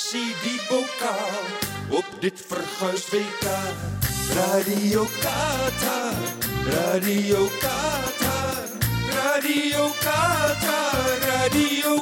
[0.00, 1.44] Messi die bokaal
[1.98, 3.44] op dit verguisd WK.
[4.32, 6.14] Radio Qatar,
[6.64, 8.64] Radio Qatar,
[9.10, 9.88] Radio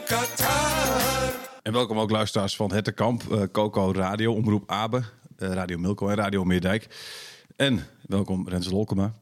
[0.06, 1.32] Qatar.
[1.62, 5.02] En welkom ook luisteraars van Hettekamp, uh, Coco Radio, Omroep Abe,
[5.36, 6.88] eh, Radio Milko en Radio Meerdijk.
[7.56, 9.12] En welkom Rens Lolkema.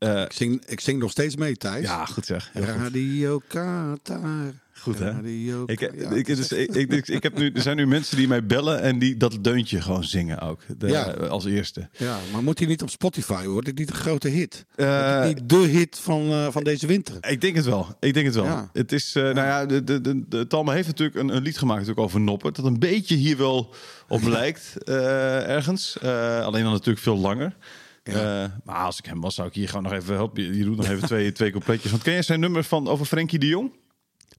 [0.00, 1.84] Eh, Ik zing, ik zing nog steeds mee, Thijs.
[1.84, 2.50] ja, goed zeg.
[2.52, 2.82] Heel goed.
[2.82, 4.52] Radio Qatar.
[4.80, 5.10] Goed hè?
[5.10, 5.80] Radio Ik.
[5.80, 8.98] Ja, ik, dus, ik, ik, heb nu, er zijn nu mensen die mij bellen en
[8.98, 10.60] die dat deuntje gewoon zingen ook.
[10.78, 11.02] De- Ja.
[11.10, 11.88] Als eerste.
[11.96, 13.44] Ja, maar moet hij niet op Spotify?
[13.46, 14.64] Wordt dit niet een grote hit?
[14.76, 17.16] Eh, niet de hit van, eh, van deze winter?
[17.30, 17.96] Ik denk het wel.
[18.00, 18.44] Ik denk het wel.
[18.44, 18.70] Ja.
[18.72, 21.58] Het is, eh, nou ja, de, de, de, de Talma heeft natuurlijk een, een lied
[21.58, 22.52] gemaakt natuurlijk over Noppen.
[22.54, 23.74] Dat een beetje hier wel
[24.08, 25.98] op lijkt eh, ergens.
[25.98, 27.56] Eh, alleen dan natuurlijk veel langer.
[28.02, 30.56] Eh, maar als ik hem was, zou ik hier gewoon nog even helpen.
[30.56, 31.90] Je, doet nog even twee, twee coupletjes.
[31.90, 33.72] Want ken jij zijn nummer van over Frenkie de Jong?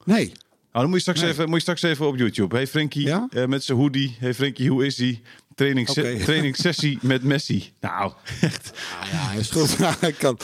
[0.04, 0.26] Nee.
[0.26, 0.34] Nou,
[0.72, 2.56] dan moet je straks, even, moet je straks even op YouTube.
[2.56, 3.28] Hey Frenkie Ja?
[3.32, 4.16] eh, met zijn hoodie.
[4.20, 5.22] Hey Frenkie, hoe is hij?
[5.62, 7.72] Training, met Messi.
[7.80, 8.72] Nou, echt.
[9.02, 9.76] Ah, ja, hij is goed.
[10.12, 10.38] Ik, kan,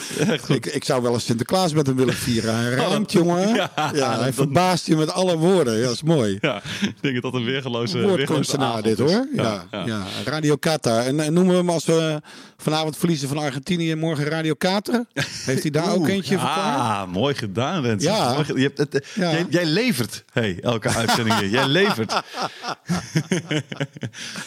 [0.48, 2.54] ik, ik zou wel eens Sinterklaas met hem willen vieren.
[2.54, 3.54] Hij rijmt, jongen.
[3.54, 5.76] Ja, Ja, hij verbaast je met alle woorden.
[5.76, 6.38] Ja, dat is mooi.
[6.40, 9.26] Ja, ik denk dat dat een weergeloze, Woordkunstenaar dit hoor.
[9.34, 10.06] Ja, ja.
[10.24, 11.00] Radio Qatar.
[11.06, 12.20] En, en noemen we hem als we
[12.56, 15.04] vanavond verliezen van Argentinië en morgen Radio Qatar?
[15.44, 16.78] Heeft hij daar ook eentje verklaard?
[16.78, 18.02] Ah, mooi gedaan, Rens.
[18.04, 18.44] Ja.
[18.54, 19.30] Je hebt het, eh, Ja.
[19.30, 21.48] jij, jij levert, hey, elke uitzending hier.
[21.48, 22.22] Jij levert.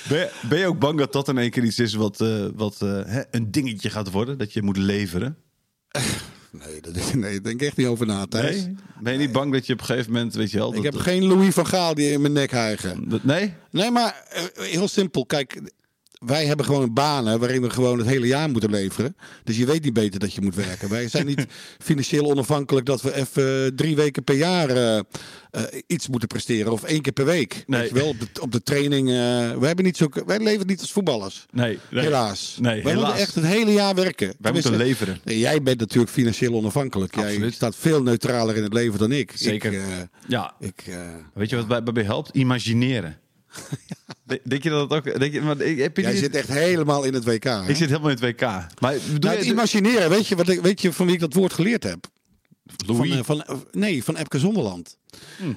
[0.07, 2.45] ben, je, ben je ook bang dat dat in één keer iets is wat, eh,
[2.55, 4.37] wat eh, hè, een dingetje gaat worden?
[4.37, 5.37] Dat je moet leveren?
[6.65, 8.55] Nee, dat is, nee, denk ik echt niet over na, Thijs.
[8.65, 8.75] Nee?
[9.01, 10.67] Ben je niet bang dat je op een gegeven moment, weet je wel...
[10.69, 13.19] Ik dat- heb dat- geen Louis van Gaal die in mijn nek hijgen.
[13.21, 13.53] nee?
[13.71, 15.25] Nee, maar eh, heel simpel.
[15.25, 15.61] Kijk,
[16.25, 19.15] wij hebben gewoon banen waarin we gewoon het hele jaar moeten leveren.
[19.43, 20.89] Dus je weet niet beter dat je moet werken.
[20.89, 21.45] Wij zijn niet
[21.89, 25.03] financieel onafhankelijk dat we even drie weken per jaar eh, eh,
[25.87, 26.71] iets moeten presteren.
[26.71, 27.63] Of één keer per week.
[27.67, 27.79] Nee.
[27.81, 29.07] Weet je wel, op de, op de training.
[29.09, 29.13] eh,
[29.59, 31.45] we hebben niet zo, wij leven niet als voetballers.
[31.51, 31.79] Nee.
[31.91, 32.03] nee.
[32.03, 32.57] Helaas.
[32.59, 33.05] Nee, wij helaas.
[33.07, 34.33] moeten echt het hele jaar werken.
[34.39, 35.19] Wij moeten leveren.
[35.23, 37.15] nee, jij bent natuurlijk financieel onafhankelijk.
[37.15, 37.53] Jij Absoluut.
[37.53, 39.31] staat veel neutraler in het leven dan ik.
[39.35, 39.73] Zeker.
[39.73, 39.81] Ik,
[40.27, 40.53] Ja.
[40.59, 40.83] ik,
[41.33, 42.29] Weet je wat bij, bij helpt?
[42.35, 43.17] Imagineren.
[44.23, 45.19] De- Denk je dat het ook...
[45.19, 47.43] Denk je, maar, heb je jij zit echt helemaal in het WK.
[47.43, 47.67] hè?
[47.69, 48.41] Ik zit helemaal in het WK.
[48.41, 49.27] Maar Nou, je...
[49.27, 52.07] het imagineren, weet je, wat, weet je van wie ik dat woord geleerd heb?
[52.85, 53.09] Louis?
[53.09, 54.97] Van, eh, van, eh, nee, van Epke Zonderland.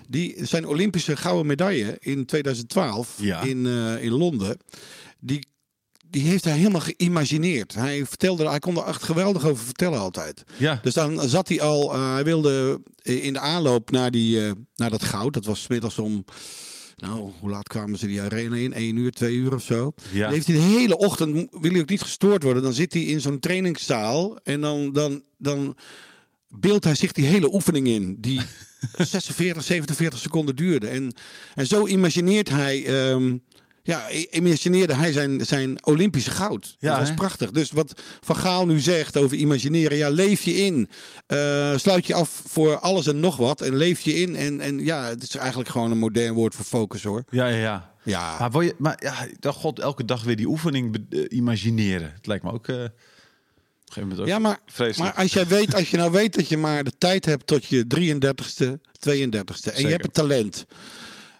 [0.08, 3.40] Die zijn Olympische gouden medaille in 2012 Ja.
[3.42, 4.56] in, eh, in Londen.
[5.20, 5.46] Die,
[6.06, 7.74] die heeft hij helemaal geïmagineerd.
[7.74, 10.42] Hij vertelde, hij kon er echt geweldig over vertellen altijd.
[10.56, 10.78] Ja.
[10.82, 14.40] Dus dan zat hij al, hij wilde in de aanloop naar, die,
[14.76, 15.32] naar dat goud.
[15.34, 16.24] Dat was middags om,
[16.96, 18.72] nou, hoe laat kwamen ze die arena in?
[18.72, 19.92] 1 uur, 2 uur of zo.
[20.12, 20.30] Ja.
[20.30, 22.62] Heeft hij de hele ochtend, wil hij ook niet gestoord worden.
[22.62, 25.76] Dan zit hij in zo'n trainingszaal en dan, dan, dan
[26.48, 28.16] beeldt hij zich die hele oefening in.
[28.20, 28.40] Die
[28.96, 30.88] 46, 47 seconden duurde.
[30.88, 31.14] En,
[31.54, 32.84] en zo imagineert hij...
[32.84, 33.36] ehm,
[33.86, 36.76] ja, imagineerde hij zijn, zijn Olympische goud.
[36.78, 37.14] Ja, dat hè?
[37.14, 37.50] prachtig.
[37.50, 39.96] Dus wat Van Gaal nu zegt over imagineren.
[39.96, 40.88] Ja, leef je in.
[41.26, 43.60] Eh, sluit je af voor alles en nog wat.
[43.60, 44.36] En leef je in.
[44.36, 47.24] En, en ja, het is eigenlijk gewoon een modern woord voor focus hoor.
[47.30, 47.92] Ja, ja, ja.
[48.02, 48.96] Ja, Maar, word je, maar
[49.40, 52.12] ja, god, elke dag weer die oefening eh, imagineren.
[52.14, 52.68] Het lijkt me ook...
[52.68, 54.58] ook ja maar,
[54.96, 57.64] maar als, jij weet, als je nou weet dat je maar de tijd hebt tot
[57.64, 58.66] je 33ste,
[59.08, 59.44] 32ste.
[59.44, 59.80] En Zeker.
[59.80, 60.66] je hebt het talent.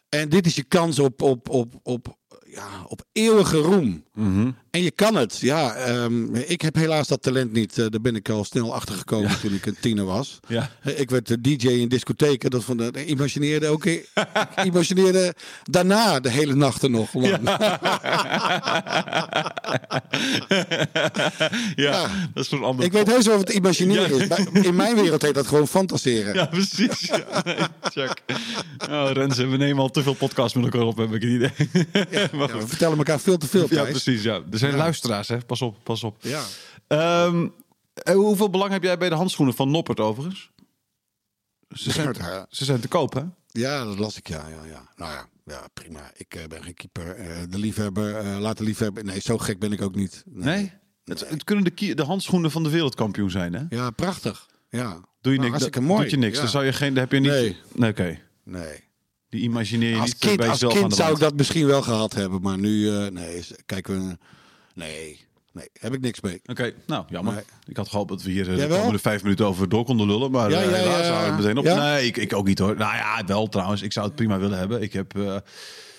[0.09, 2.17] En dit is je kans op, op, op, op,
[2.55, 4.04] ja, op eeuwige roem.
[4.15, 4.51] Mhm.
[4.71, 5.39] En je kan het.
[5.41, 7.79] Ja, ehm, ik heb helaas dat talent niet.
[7.79, 10.41] Eh, daar ben ik al snel achter gekomen toen ik een tiener was.
[10.49, 10.71] Ja.
[10.83, 12.51] Eh, Ik werd de DJ in discotheken.
[12.51, 13.85] Dat van de, imagineerde ook.
[14.65, 17.15] Imagineerde daarna de hele nachten nog.
[17.15, 17.39] lang.
[21.77, 22.85] ja, dat is een ander...
[22.85, 24.23] Ik weet heus wel wat imagineren Ja.
[24.23, 24.29] is.
[24.29, 26.35] Maar in mijn wereld heet dat gewoon fantaseren.
[26.35, 27.01] Ja, precies.
[27.01, 28.09] Ja, nee.
[28.91, 31.51] Oh, we nemen al te veel podcasts met elkaar op, heb ik het idee.
[32.39, 33.67] maar Ja, we vertellen elkaar veel te veel.
[33.71, 33.85] Ja.
[34.05, 34.23] Precies.
[34.23, 34.41] Ja.
[34.51, 34.77] Er zijn Ja.
[34.79, 35.39] luisteraars, hè.
[35.39, 36.17] Pas op, pas op.
[36.21, 36.43] Ja.
[36.87, 37.49] Ehm,
[37.95, 40.51] eh, hoeveel belang heb jij bij de handschoenen van Noppert overigens?
[41.69, 42.47] Ze zijn, Ja.
[42.49, 43.23] ze zijn te koop, hè?
[43.49, 44.49] Ja, dat las ik, ja.
[44.49, 44.89] ja, ja.
[44.97, 46.11] Nou ja, ja prima.
[46.17, 47.15] Ik eh, ben geen keeper.
[47.17, 49.05] Eh, de liefhebber, eh laat de liefhebber...
[49.05, 50.23] Nee, zo gek ben ik ook niet.
[50.27, 50.73] Nee?
[51.05, 53.63] Het, het kunnen de, de handschoenen van de wereldkampioen zijn, hè?
[53.69, 54.47] Ja, prachtig.
[54.69, 55.01] Ja.
[55.21, 55.63] Doe je Nou, niks?
[55.71, 56.35] dat- mooi, Doet je niks?
[56.35, 56.41] ja.
[56.41, 57.31] Dan zou je geen, dan heb je niet...
[57.31, 57.57] Nee.
[57.75, 58.19] Nee, oké.
[58.45, 58.85] Nee.
[59.35, 61.83] Die imagineer je Als niet eh, kind, bij als kind zou ik dat misschien wel
[61.83, 62.41] gehad hebben.
[62.43, 64.17] Maar nu, eh, nee, kijken we...
[64.75, 65.21] Nee,
[65.53, 66.41] nee, heb ik niks mee.
[66.47, 67.35] Oké, nou, jammer.
[67.35, 67.43] Nee.
[67.67, 70.31] Ik had gehoopt dat we hier eh, de komende vijf minuten over door konden lullen.
[70.31, 71.37] Maar Ja, ja, ja, helaas ja.
[71.37, 71.65] meteen op.
[71.65, 72.77] Nee, ik, ik ook niet hoor.
[72.77, 73.83] Nou ja, wel trouwens.
[73.83, 74.83] Ik zou het prima willen hebben.
[74.83, 75.37] Ik heb, eh,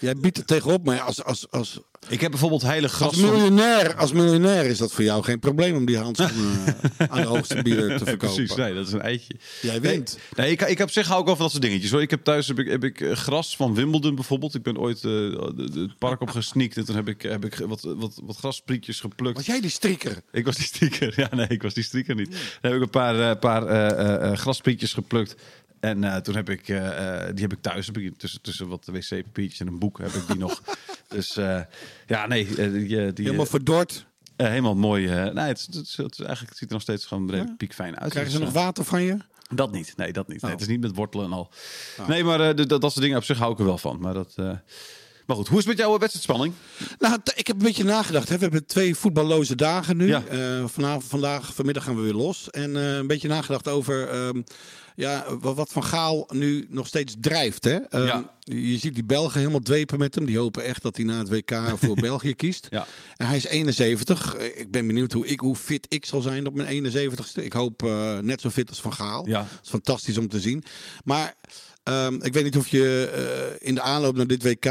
[0.06, 1.80] Jij biedt er tegenop, maar als, als, als,
[2.10, 3.30] ik heb bijvoorbeeld heilig gras als, van...
[3.32, 6.66] miljonair, als miljonair is dat voor jou geen probleem om die handschoenen
[6.98, 8.18] eh, aan de hoogste bieder te verkopen.
[8.36, 9.36] precies, nee, dat is een eitje.
[9.62, 10.18] Jij wint.
[10.36, 11.92] Nee, ik, ik heb zich wel van dat soort dingetjes.
[11.92, 12.02] Hoor.
[12.02, 14.56] Ik heb thuis heb ik, heb ik eh, gras van Wimbledon bijvoorbeeld.
[14.56, 17.82] Ik ben ooit de- het park op gesneakt en toen heb ik, heb ik wat,
[17.82, 19.36] wat, wat grasprietjes geplukt.
[19.38, 20.22] Was jij die strikker?
[20.32, 21.14] Ik was die strieker.
[21.30, 22.30] Ja, nee, ik was die strieker niet.
[22.32, 25.36] Dan heb ik een paar, paar grasprietjes geplukt.
[25.80, 28.68] En eh, toen heb ik, eh, eh, die heb ik thuis, heb ik tussen, tussen
[28.68, 30.62] wat wc-papiertjes en een boek, heb ik die nog.
[31.08, 31.34] Dus
[32.08, 34.06] ja, nee, die, die, Helemaal verdord.
[34.36, 35.08] helemaal mooi.
[35.08, 38.12] nee, het, het, eigenlijk ziet er nog steeds gewoon redelijk piekfijn uit.
[38.12, 39.18] Krijgen ze Dus, nog eh, water van je?
[39.50, 39.94] dat niet.
[39.98, 40.42] Nee, dat niet.
[40.42, 40.58] Nee, Oh.
[40.58, 41.52] het is niet met wortelen en al.
[42.08, 44.00] Nee, maar dat, dat soort dingen op zich hou ik er wel van.
[44.00, 44.36] Maar dat.
[45.26, 46.54] Maar goed, hoe is het met jouw wedstrijdspanning?
[47.00, 48.30] Nou, ik heb een beetje nagedacht.
[48.30, 48.36] Hè.
[48.36, 50.08] We hebben twee voetballoze dagen nu.
[50.08, 50.24] Ja.
[50.26, 52.50] Eh, vanavond, vandaag, vanmiddag gaan we weer los.
[52.50, 54.42] En eh, een beetje nagedacht over ehm,
[54.96, 57.64] ja, wa- wat Van Gaal nu nog steeds drijft.
[57.64, 57.76] Hè.
[57.76, 58.34] Ehm, Ja.
[58.48, 60.26] Je ziet die Belgen helemaal dwepen met hem.
[60.26, 62.68] Die hopen echt dat hij na het WK voor België kiest.
[62.70, 62.88] Ja.
[63.16, 64.36] En hij is 71.
[64.36, 67.44] Eh, Ik ben benieuwd hoe, ik, hoe fit ik zal zijn op mijn 71ste.
[67.44, 69.28] Ik hoop eh, net zo fit als Van Gaal.
[69.28, 69.40] Ja.
[69.40, 70.64] Dat is fantastisch om te zien.
[71.04, 71.34] Maar
[71.84, 73.10] ehm, ik weet niet of je
[73.60, 74.66] eh, in de aanloop naar dit WK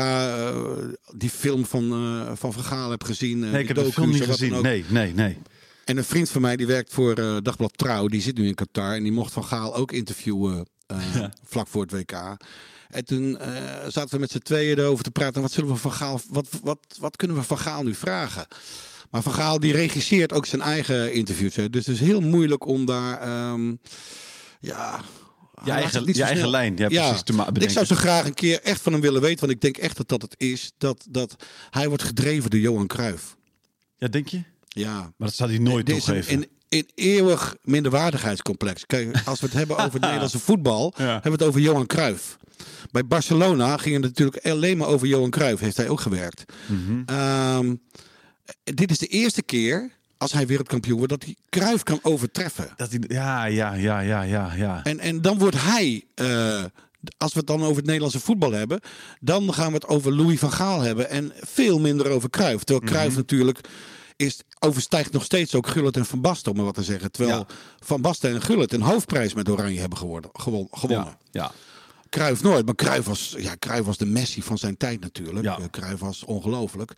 [1.17, 3.39] die film van uh, Van Van Gaal hebt gezien.
[3.39, 4.63] Nee, ik heb de film niet gezien.
[4.63, 5.39] Nee, nee, nee.
[5.85, 8.09] En een vriend van mij die werkt voor Dagblad Trouw.
[8.09, 8.95] Die zit nu in Qatar.
[8.95, 10.67] En die mocht Van Gaal ook interviewen
[10.99, 12.13] eh, vlak voor het WK.
[12.89, 13.53] En toen eh,
[13.89, 15.43] zaten we met z'n tweeën erover te praten.
[15.43, 18.47] Wat, zullen we van Gaal, wat, wat, wat kunnen we Van Gaal nu vragen?
[19.11, 21.55] Maar Van Gaal die regisseert ook zijn eigen interviews.
[21.57, 21.71] Hè.
[21.71, 23.21] Dus het is heel moeilijk om daar...
[23.21, 23.75] ehm,
[24.61, 25.01] ja,
[25.65, 26.77] Je eigen, je eigen lijn.
[26.77, 27.23] Ja, Ja, precies.
[27.23, 29.41] Te ma- ik zou zo graag een keer echt van hem willen weten.
[29.41, 30.73] Want ik denk echt dat dat het is.
[30.79, 31.37] Dat, dat
[31.71, 33.37] hij wordt gedreven door Johan Cruijff.
[33.97, 34.43] Ja, denk je?
[34.69, 34.95] Ja.
[34.95, 36.47] Maar dat zou hij nooit een, toegeven.
[36.69, 38.87] Een eeuwig minderwaardigheidscomplex.
[38.87, 41.05] Kijk, als we het hebben over het Nederlandse voetbal, Ja.
[41.05, 42.37] hebben we het over Johan Cruijff.
[42.91, 45.61] Bij Barcelona ging het natuurlijk alleen maar over Johan Cruijff.
[45.61, 46.45] Heeft hij ook gewerkt.
[46.67, 47.03] Mhm.
[47.07, 47.75] Ehm,
[48.65, 52.69] dit is de eerste keer, als hij wereldkampioen wordt, dat hij Cruijff kan overtreffen.
[52.77, 54.81] Dat hij, ja, ja, ja, ja, ja, ja.
[54.83, 56.65] En, en dan wordt hij, eh,
[57.17, 58.81] als we het dan over het Nederlandse voetbal hebben,
[59.21, 62.65] dan gaan we het over Louis van Gaal hebben en veel minder over Cruijff.
[62.65, 63.61] Terwijl Cruijff natuurlijk
[64.17, 67.11] is, overstijgt nog steeds ook Gullit en Van Basten, om maar wat te zeggen.
[67.13, 67.47] Terwijl Ja.
[67.81, 71.19] Van Basten en Gullit een hoofdprijs met Oranje hebben geworden, gewon, gewonnen.
[71.31, 71.53] ja, ja.
[72.09, 75.45] Cruijff nooit, maar Cruijff was, ja, Cruijff was de Messi van zijn tijd natuurlijk.
[75.45, 75.59] Ja.
[75.59, 76.93] Eh, Cruijff was ongelooflijk.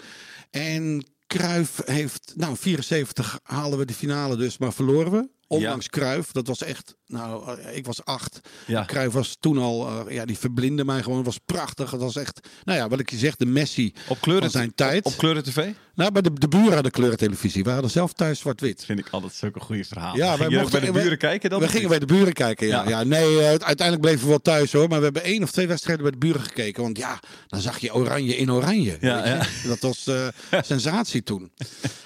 [0.50, 5.28] En Cruijff heeft, nou 74 halen we de finale dus, maar verloren we.
[5.46, 8.40] Ondanks Cruijff, dat was echt, nou eh, ik was acht.
[8.66, 8.84] Ja.
[8.84, 11.90] Cruijff was toen al, eh, ja die verblindde mij gewoon, het was prachtig.
[11.90, 14.74] Het was echt, nou ja, wat ik je zeg, de Messi Op kleuren, van zijn
[14.74, 15.04] tijd.
[15.04, 15.68] Op, op kleuren tv?
[15.94, 18.84] Nou, bij de, de buren hadden kleurentelevisie, we hadden zelf thuis zwart-wit.
[18.84, 20.18] Vind ik altijd zulke goede verhalen.
[20.18, 21.60] Ja, wij ook mochten bij de we- buren kijken dan?
[21.60, 22.82] We gingen bij de buren kijken, ja.
[22.82, 22.88] Ja.
[22.88, 23.04] ja.
[23.04, 24.88] nee, eh, uiteindelijk bleven we wel thuis hoor.
[24.88, 26.82] Maar we hebben één of twee wedstrijden bij de buren gekeken.
[26.82, 28.96] Want ja, dan zag je oranje in oranje.
[29.00, 29.68] Ja, weet je.
[29.68, 31.50] Dat was eh, sensatie toen.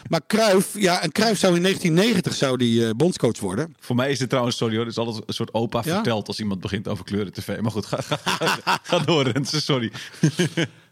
[0.09, 3.75] Maar Cruijff, ja, en Cruijff zou in 1990 zou die eh, bondscoach worden.
[3.81, 5.95] Voor mij is dit trouwens, sorry hoor, is altijd een soort opa Ja?
[5.95, 7.61] verteld als iemand begint over kleuren tv.
[7.61, 9.93] Maar goed, ga, ga, ga, ga door Rensen, sorry.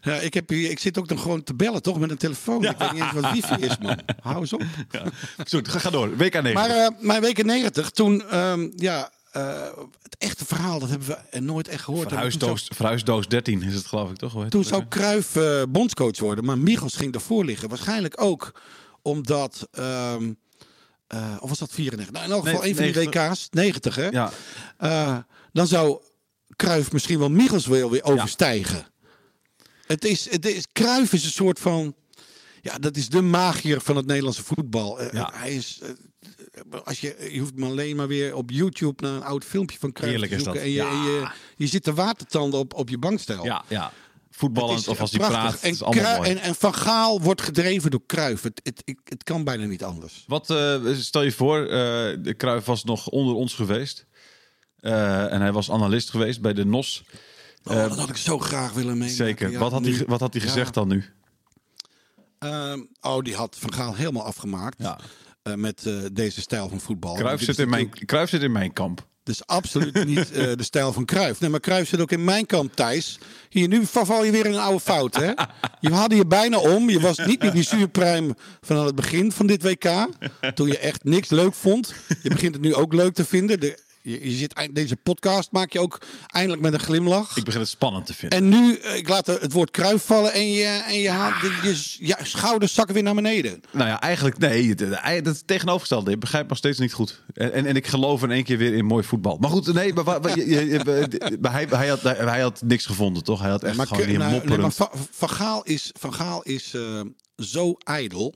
[0.01, 1.99] Ja, ik, heb hier, ik zit ook nog gewoon te bellen, toch?
[1.99, 2.63] Met een telefoon.
[2.65, 3.99] Ik weet niet eens wat wifi is, man.
[4.21, 4.63] Hou eens op.
[5.49, 6.15] Goed, ga, door.
[6.17, 6.53] WK 9.
[6.53, 9.63] Maar eh mijn weken 90, toen, ehm, ja, eh,
[10.01, 12.09] het echte verhaal, dat hebben we nooit echt gehoord.
[12.09, 14.31] Toen zou- Verhuisdoos, verhuisdoos 13 is het geloof ik toch?
[14.31, 17.69] Hoe heet Toen zou ook Cruijff eh, bondscoach worden, maar Michels ging ervoor liggen.
[17.69, 18.61] Waarschijnlijk ook
[19.01, 19.67] omdat...
[19.71, 20.31] ehm,
[21.09, 22.13] eh, of was dat 94?
[22.13, 23.29] Nou, in elk geval Nee, een van die 90.
[23.29, 23.47] WK's.
[23.51, 24.07] 90, hè?
[24.07, 24.31] Ja,
[24.77, 25.17] Eh,
[25.51, 26.01] dan zou
[26.55, 28.87] Cruijff misschien wel Michels wel weer overstijgen.
[29.87, 31.95] Het is, het is, Cruijff is een soort van...
[32.61, 34.99] Ja, dat is de magier van het Nederlandse voetbal.
[34.99, 35.31] Eh, Ja.
[35.33, 35.79] Hij is...
[36.83, 39.95] als je, je hoeft maar alleen maar weer op YouTube naar een oud filmpje van
[39.99, 40.61] Heerlijk te is zoeken.
[40.61, 40.69] dat.
[40.69, 40.89] En je, Ja.
[40.91, 43.45] en je, je zit te watertanden op, op je bankstel.
[43.45, 43.91] ja, ja.
[44.39, 46.29] Voetballend of als hij praat, En, is allemaal Crui- mooi.
[46.29, 48.43] en, en Van Gaal wordt gedreven door Cruijff.
[48.43, 50.23] Het, het, het, het kan bijna niet anders.
[50.27, 51.67] Wat, eh, stel je voor, eh,
[52.21, 54.05] de Cruijff was nog onder ons geweest.
[54.79, 57.03] Eh, en hij was analist geweest bij de NOS.
[57.63, 59.15] Oh, dat had ik zo graag willen meemaken.
[59.15, 59.51] Zeker.
[59.51, 60.47] Ja, wat, had nu- hij, wat had hij Ja.
[60.47, 61.03] gezegd dan nu?
[62.39, 64.75] Ehm, oh, die had Van Gaal helemaal afgemaakt.
[64.83, 64.99] Ja.
[65.43, 67.15] eh, met eh, deze stijl van voetbal.
[67.15, 69.07] Dit zit, in natuurlijk- mijn, Cruijff zit in mijn kamp.
[69.29, 71.39] Dus absoluut niet eh, de stijl van Cruijff.
[71.39, 73.19] Nee, maar Cruijff zit ook in mijn kamp, Thijs.
[73.49, 75.31] Hier, nu val je weer in een oude fout, hè?
[75.79, 76.89] Je hadden je bijna om.
[76.89, 80.07] Je was niet meer die zuurpruim van aan het begin van dit WK.
[80.53, 81.93] Toen je echt niks leuk vond.
[82.23, 83.59] Je begint het nu ook leuk te vinden.
[83.59, 87.37] De Je, je zit, deze podcast maak je ook eindelijk met een glimlach.
[87.37, 88.37] Ik begin het spannend te vinden.
[88.39, 91.95] En nu, eh, ik laat het woord kruif vallen en je, en je, haalt je,
[91.99, 93.61] ja, schouders zakken weer naar beneden.
[93.71, 94.69] Nou ja, eigenlijk nee.
[94.69, 96.11] het- het- Dat is tegenovergestelde.
[96.11, 97.23] Ik begrijp nog steeds niet goed.
[97.33, 99.37] En, en, en ik geloof in één keer weer in mooi voetbal.
[99.37, 103.23] Maar goed, nee, maar, je- je- je- maar hij, hij, had, hij had niks gevonden,
[103.23, 103.39] toch?
[103.41, 104.59] Hij had echt gewoon die nou, nee, mopperen.
[104.59, 107.01] maar Van, Gaal is, van Gaal is eh,
[107.37, 108.35] zo ijdel.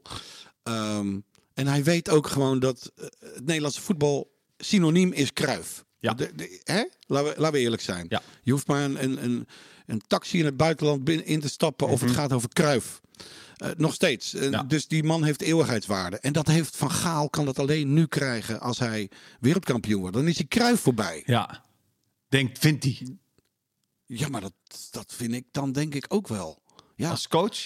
[0.63, 1.19] Ehm,
[1.53, 4.31] en hij weet ook gewoon dat eh, het Nederlandse voetbal
[4.63, 5.85] synoniem is kruif.
[5.99, 6.13] Ja.
[6.13, 6.83] De, de- hè?
[7.07, 8.05] Laten, we, laten we eerlijk zijn.
[8.09, 8.21] Ja.
[8.41, 9.47] Je hoeft maar een, een, een,
[9.85, 12.19] een taxi in het buitenland binnen in te stappen of het Mhm.
[12.19, 13.01] gaat over kruif.
[13.55, 14.33] Eh, nog steeds.
[14.33, 14.63] Eh, Ja.
[14.63, 16.19] Dus die man heeft eeuwigheidswaarde.
[16.19, 20.15] En dat heeft Van Gaal kan dat alleen nu krijgen als hij wereldkampioen wordt.
[20.15, 21.23] Dan is die kruif voorbij.
[21.25, 21.63] Ja.
[22.27, 23.17] Denkt, vindt hij.
[24.05, 24.53] Ja, maar dat,
[24.91, 26.61] dat vind ik dan denk ik ook wel.
[26.95, 27.09] Ja.
[27.09, 27.57] Als coach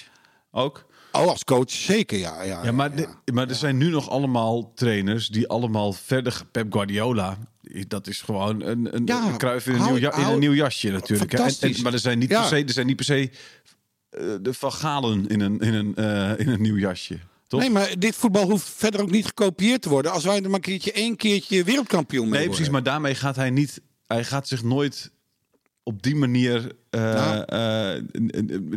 [0.51, 0.85] ook.
[1.21, 2.43] Oh, als coach zeker, ja.
[2.43, 6.41] Ja, Ja, maar, de- maar er zijn nu nog allemaal trainers die allemaal verder...
[6.51, 7.37] Pep Guardiola,
[7.87, 10.53] dat is gewoon een, een, Ja, een kruif in een, nieuw, ja- in een nieuw
[10.53, 11.33] jasje natuurlijk.
[11.33, 13.29] En, en, maar er zijn niet per se, er zijn niet per se
[14.09, 17.19] eh, de Van Galen in een, in, een, eh, in een nieuw jasje.
[17.47, 17.59] Toch?
[17.59, 20.11] Nee, maar dit voetbal hoeft verder ook niet gekopieerd te worden.
[20.11, 22.69] Als wij er maar een keertje één keertje wereldkampioen mee Nee, precies.
[22.69, 23.81] Maar daarmee gaat hij niet.
[24.07, 25.11] Hij gaat zich nooit
[25.87, 27.43] op die manier eh, Nou.
[27.45, 28.03] eh,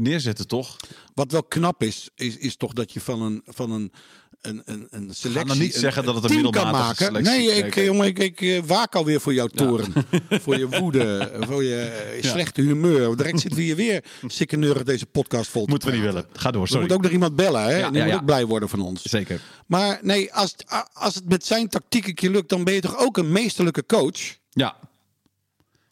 [0.02, 0.76] neerzetten, toch?
[1.14, 3.92] Wat wel knap is, is, is toch dat je van een, van een,
[4.40, 5.46] een, een, een selectie...
[5.48, 7.22] dan niet een- zeggen dat het een team kan middelmatige maken.
[7.22, 9.92] selectie Nee, ik, jongen, ik, ik eh, waak alweer voor jouw toren.
[10.28, 12.28] voor je woede, voor je Ja.
[12.30, 13.16] slechte humeur.
[13.16, 16.24] Direct zitten we hier weer sikkeneurig deze podcast vol te Moeten we niet willen.
[16.32, 16.82] Ga door, Er sorry.
[16.82, 17.76] moet ook nog iemand bellen, hè?
[17.78, 19.02] Ja, Die moet ook blij worden van ons.
[19.02, 19.40] Zeker.
[19.66, 22.80] Maar nee, als, het- als het met zijn tactiek een keer lukt, dan ben je
[22.80, 24.36] toch ook een meesterlijke coach?
[24.50, 24.76] Ja.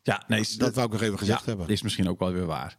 [0.09, 0.41] Ja, nee.
[0.41, 1.69] is- Dat wou ik nog even gezegd ja, hebben.
[1.69, 2.77] is misschien ook wel weer waar.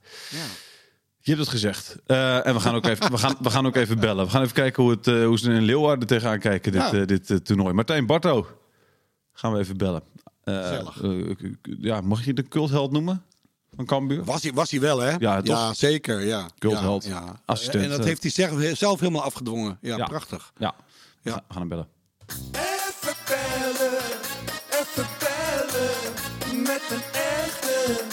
[1.20, 1.96] Je hebt het gezegd.
[2.06, 4.26] Eh, en we gaan, ook even, we, gaan, we gaan ook even bellen.
[4.26, 6.94] We gaan even kijken hoe, het, eh, hoe ze in Leeuwarden tegenaan kijken, dit, Ja.
[6.94, 7.74] eh, dit toernooi.
[7.74, 8.48] Martijn Barto,
[9.34, 10.04] gaan we even bellen.
[11.62, 13.24] Ja, mag je de cultheld noemen
[13.76, 14.24] van Cambuur?
[14.24, 15.16] Was hij, was hij wel, hè?
[15.20, 15.76] Ja, toch?
[15.76, 16.20] zeker.
[16.26, 16.50] Ja.
[16.60, 17.04] Cultheld.
[17.04, 17.42] Ja, ja.
[17.46, 19.78] Assistent, En dat heeft hij zelf, zelf helemaal afgedwongen.
[19.82, 20.06] Ja, Ja.
[20.06, 20.52] prachtig.
[20.58, 20.76] Ja.
[21.22, 21.36] Ja.
[21.36, 21.88] We gaan hem bellen,
[26.90, 28.04] een echte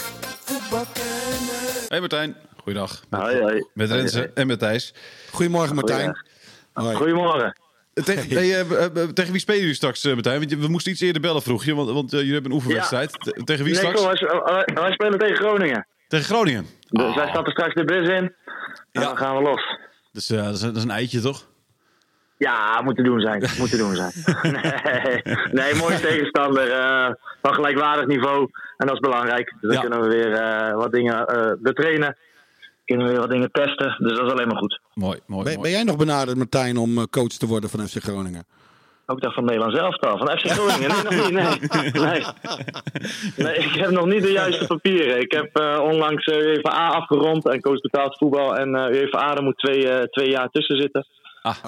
[0.45, 1.85] voetbalkenner.
[1.87, 3.03] Hey Martijn, goeiedag.
[3.09, 3.65] Met, Hoi, hoi.
[3.73, 4.93] met Renze Hoi, en met Thijs.
[5.31, 6.17] Goedemorgen, Martijn.
[6.73, 6.95] Hoi.
[6.95, 7.59] Goedemorgen.
[7.93, 10.39] Tegen, nee, eh, eh, eh, tegen wie spelen jullie straks, Martijn?
[10.39, 11.75] Want we moesten iets eerder bellen, vroeg je.
[11.75, 13.11] Want, want jullie hebben een oefenwedstrijd.
[13.11, 14.01] Te- Tegen wie Nee, straks?
[14.01, 15.87] kom, wij, wij- wij spelen tegen Groningen.
[16.07, 16.65] Tegen Groningen.
[16.89, 18.13] Dus wij stappen straks de bus in.
[18.15, 18.33] En
[18.91, 19.01] Ja.
[19.01, 19.61] dan gaan we los.
[20.11, 21.47] Dus dat, is, een- dat is een eitje, toch?
[22.37, 23.43] Ja, moet te doen zijn.
[23.57, 24.11] Moet te doen zijn.
[24.63, 26.71] nee, nee, mooie tegenstander.
[26.71, 27.09] eh,
[27.41, 28.49] van gelijkwaardig niveau.
[28.77, 29.53] En dat is belangrijk.
[29.61, 29.79] Dus dan Ja.
[29.79, 32.17] kunnen we weer eh, wat dingen eh betrainen.
[32.85, 33.95] Kunnen we weer wat dingen testen.
[33.99, 34.79] Dus dat is alleen maar goed.
[34.93, 35.61] Mooi, mooi, Ben, mooi.
[35.63, 38.45] ben jij nog benaderd, Martijn, om coach te worden van FC Groningen?
[39.05, 40.17] Ook dat van Nederland zelf al.
[40.17, 40.89] Van FC Groningen.
[40.89, 41.93] Nee, nog niet.
[41.93, 42.03] Nee.
[42.05, 42.23] Nee.
[43.35, 45.19] nee, ik heb nog niet de juiste papieren.
[45.21, 48.55] Ik heb eh, onlangs UEFA A afgerond en coach betaald voetbal.
[48.57, 51.05] En eh UEFA A, daar moet twee, eh, twee jaar tussen zitten.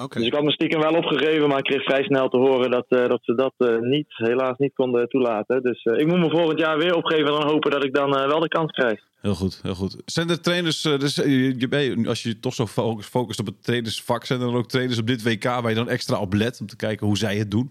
[0.02, 0.18] Oké.
[0.18, 2.86] Dus ik had me stiekem wel opgegeven, maar ik kreeg vrij snel te horen dat,
[2.88, 5.62] eh, dat ze dat eh, niet, helaas niet konden toelaten.
[5.62, 8.16] Dus eh, ik moet me volgend jaar weer opgeven en dan hopen dat ik dan
[8.16, 9.00] eh, wel de kans krijg.
[9.20, 9.96] Heel goed, heel goed.
[10.04, 13.64] Zijn er trainers, eh, dus, je, je- als je toch zo focus- focust op het
[13.64, 16.60] trainersvak, zijn er dan ook trainers op dit WK waar je dan extra op let
[16.60, 17.70] om te kijken hoe zij het doen?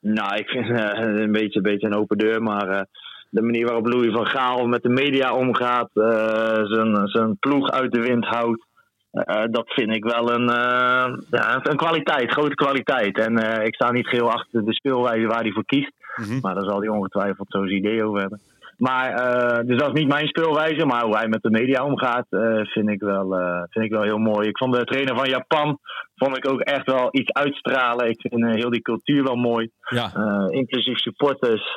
[0.00, 0.88] Nou, ik vind eh,
[1.20, 2.80] een, beetje, een beetje een open deur, maar eh,
[3.30, 7.92] de manier waarop Louis van Gaal met de media omgaat, eh, zijn, zijn ploeg uit
[7.92, 8.66] de wind houdt,
[9.12, 13.18] eh, dat vind ik wel een, eh, ja, een kwaliteit, grote kwaliteit.
[13.18, 15.92] En eh, ik sta niet geheel achter de speelwijze waar hij voor kiest,
[16.42, 18.40] maar daar zal hij ongetwijfeld zo'n idee over hebben.
[18.76, 19.14] Maar,
[19.66, 22.26] dus dat is niet mijn speelwijze, maar hoe hij met de media omgaat,
[22.62, 23.28] vind, ik wel,
[23.70, 24.48] vind ik wel heel mooi.
[24.48, 25.78] Ik vond de trainer van Japan
[26.14, 28.08] vond ik ook echt wel iets uitstralen.
[28.08, 29.70] Ik vind heel die cultuur wel mooi.
[29.88, 30.10] Ja,
[30.50, 31.76] inclusief supporters,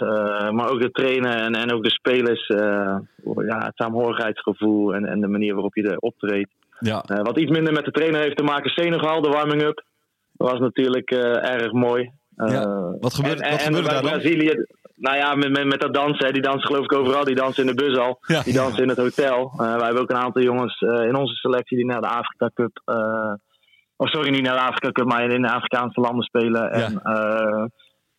[0.52, 2.48] maar ook de trainer en, en ook de spelers.
[2.48, 6.50] ja, het saamhorigheidsgevoel en, en de manier waarop je er optreedt.
[6.80, 7.02] Ja.
[7.02, 9.84] Eh, wat iets minder met de trainer heeft te maken, Senegal, de warming-up.
[10.34, 12.12] Dat was natuurlijk eh, erg mooi.
[12.36, 12.66] Eh, Ja,
[13.00, 14.12] wat gebeurde- en, wat en gebeurde bij daar dan?
[14.12, 14.66] Brazilië,
[14.96, 17.24] nou ja, met, met, met dat dansen, hè, die dansen geloof ik overal.
[17.24, 18.42] Die dansen in de bus al, Ja.
[18.42, 19.52] die dansen in het hotel.
[19.58, 22.82] Eh, wij hebben ook een aantal jongens in onze selectie die naar de Afrika Cup...
[22.86, 23.34] eh,
[23.98, 26.72] of sorry, niet naar de Afrika Cup, maar in de Afrikaanse landen spelen.
[26.72, 27.02] En,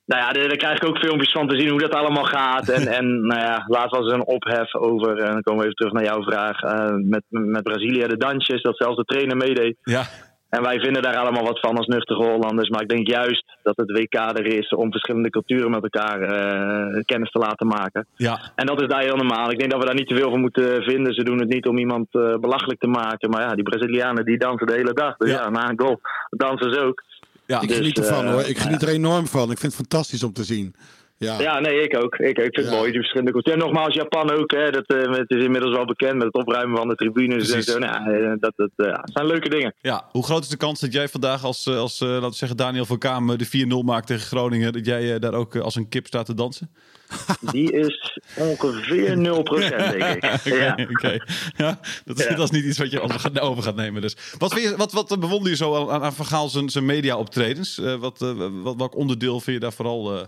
[0.07, 2.69] nou ja, daar krijg ik ook filmpjes van te zien hoe dat allemaal gaat.
[2.69, 5.77] En, en nou ja, laatst was er een ophef over, en dan komen we even
[5.77, 9.77] terug naar jouw vraag, eh, met, met Brazilië, de dansjes, dat zelfs de trainer meedeed.
[9.83, 10.03] ja.
[10.49, 12.69] En wij vinden daar allemaal wat van als nuchtere Hollanders.
[12.69, 17.03] Maar ik denk juist dat het WK er is om verschillende culturen met elkaar eh,
[17.05, 18.07] kennis te laten maken.
[18.17, 18.39] ja.
[18.55, 19.51] En dat is daar heel normaal.
[19.51, 21.15] Ik denk dat we daar niet te veel van moeten vinden.
[21.15, 23.31] Ze doen het niet om iemand eh, belachelijk te maken.
[23.31, 25.17] Maar ja, die Brazilianen die dansen de hele dag.
[25.17, 25.43] Dus Ja.
[25.43, 27.03] ja, na een goal dansen ze ook.
[27.47, 27.61] Ja.
[27.61, 28.43] Ik Dus, geniet ervan eh, hoor.
[28.43, 29.51] Ik geniet er enorm van.
[29.51, 30.75] Ik vind het fantastisch om te zien.
[31.19, 31.41] Ja.
[31.41, 32.15] Ja, nee, ik ook.
[32.17, 32.71] Ik, ik vind het Ja.
[32.71, 33.61] mooi, die verschillende culturen.
[33.61, 34.51] En nogmaals, Japan ook.
[34.51, 37.45] Hè, dat, eh, het is inmiddels wel bekend met het opruimen van de tribunes.
[37.47, 37.73] En Precies.
[37.73, 37.79] zo.
[37.79, 39.75] Nou, ja, dat, dat, eh, zijn leuke dingen.
[39.81, 42.35] Ja, hoe groot is de kans dat jij vandaag als, eh, als eh, laten we
[42.35, 45.63] zeggen, Daniel van Kamer de 4-0 maakt tegen Groningen, dat jij eh, daar ook eh,
[45.63, 46.71] als een kip staat te dansen?
[47.53, 49.19] Die is ongeveer 0%,
[49.99, 50.25] denk ik.
[50.47, 50.79] Oké, Ja.
[50.91, 51.17] oké.
[51.57, 54.03] ja, dat, is, dat is niet iets wat je over gaat, over gaat nemen.
[54.03, 54.17] Dus.
[54.39, 57.79] Wat, vind je, wat, wat bewonder je zo aan, aan Van Gaal zijn, zijn media-optredens?
[57.79, 58.33] Eh, wat, eh,
[58.63, 60.25] wat, welk onderdeel vind je daar vooral eh,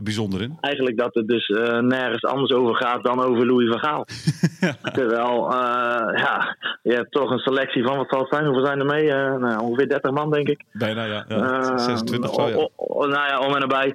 [0.00, 0.56] bijzonder in?
[0.60, 4.06] Eigenlijk dat het dus eh, nergens anders over gaat dan over Louis van Gaal.
[4.98, 8.44] Terwijl, eh, ja, je hebt toch een selectie van, wat zal het zijn?
[8.44, 9.12] Hoeveel zijn er mee?
[9.12, 10.64] Eh, nou, ongeveer 30 man, denk ik.
[10.72, 11.24] Bijna, ja.
[11.28, 11.60] ja.
[11.60, 12.54] Eh, 26 zo, ja.
[12.56, 13.94] o- o- nou ja, om en nabij.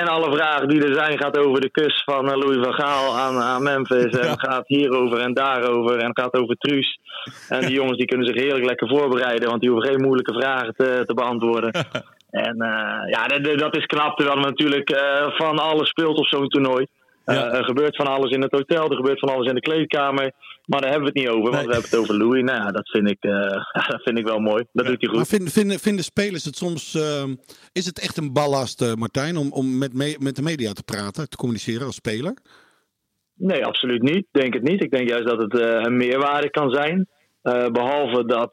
[0.00, 3.38] En alle vragen die er zijn gaat over de kus van Louis van Gaal aan,
[3.38, 4.18] aan Memphis.
[4.18, 5.98] En gaat hierover en daarover.
[5.98, 6.98] En gaat over Truus.
[7.48, 9.48] En die jongens die kunnen zich heerlijk lekker voorbereiden.
[9.48, 11.72] Want die hoeven geen moeilijke vragen te, te beantwoorden.
[12.30, 14.16] En eh, ja, dat- is knap.
[14.16, 16.86] Terwijl er natuurlijk eh, van alles speelt op zo'n toernooi.
[17.24, 17.52] Eh, Ja.
[17.52, 20.32] er gebeurt van alles in het hotel, er gebeurt van alles in de kleedkamer.
[20.66, 21.66] Maar daar hebben we het niet over, want Nee.
[21.66, 22.42] we hebben het over Louis.
[22.42, 23.20] Nou ja, dat vind ik,
[23.92, 24.64] dat vind ik wel mooi.
[24.72, 25.16] Dat doet hij goed.
[25.16, 26.94] Maar vinden, vinden, vinden spelers het soms...
[27.72, 31.28] is het echt een ballast, Martijn, om, om met, me- met de media te praten,
[31.28, 32.34] te communiceren als speler?
[33.34, 34.26] Nee, absoluut niet.
[34.30, 34.82] Denk het niet.
[34.82, 37.08] Ik denk juist dat het een meerwaarde kan zijn.
[37.42, 38.50] Eh, behalve dat,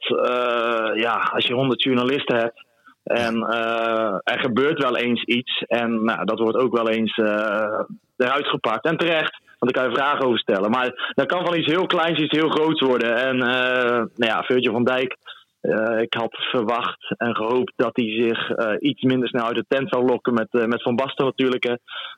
[0.99, 2.65] ja, als je 100 journalisten hebt
[3.07, 7.79] en eh, er gebeurt wel eens iets en nou, dat wordt ook wel eens eh,
[8.17, 8.85] eruit gepakt.
[8.85, 10.71] En terecht, want daar kan je vragen over stellen.
[10.71, 13.15] Maar dat kan van iets heel kleins iets heel groots worden.
[13.15, 15.17] En eh, nou ja, Virgil van Dijk,
[15.61, 19.65] eh, ik had verwacht en gehoopt dat hij zich eh, iets minder snel uit de
[19.67, 21.63] tent zou lokken met, eh, met Van Basten natuurlijk.
[21.63, 21.73] Hè.